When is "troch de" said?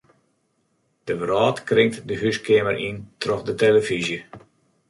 3.21-3.53